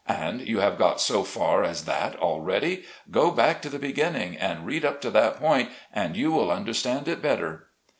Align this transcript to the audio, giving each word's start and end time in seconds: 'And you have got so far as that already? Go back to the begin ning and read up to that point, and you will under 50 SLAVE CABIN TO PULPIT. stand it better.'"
'And 0.27 0.41
you 0.41 0.61
have 0.61 0.79
got 0.79 0.99
so 0.99 1.23
far 1.23 1.63
as 1.63 1.85
that 1.85 2.15
already? 2.15 2.85
Go 3.11 3.29
back 3.29 3.61
to 3.61 3.69
the 3.69 3.77
begin 3.77 4.13
ning 4.13 4.35
and 4.35 4.65
read 4.65 4.83
up 4.83 4.99
to 5.01 5.11
that 5.11 5.37
point, 5.37 5.69
and 5.93 6.17
you 6.17 6.31
will 6.31 6.49
under 6.49 6.73
50 6.73 6.73
SLAVE 6.81 6.91
CABIN 6.93 7.03
TO 7.03 7.05
PULPIT. 7.05 7.19
stand 7.19 7.19
it 7.19 7.21
better.'" 7.21 7.67